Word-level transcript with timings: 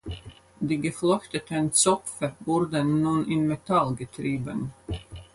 Die 0.59 0.79
geflochtenen 0.79 1.73
Zöpfe 1.73 2.33
wurden 2.39 3.03
nun 3.03 3.27
in 3.29 3.45
Metall 3.47 3.93
getrieben. 3.93 4.73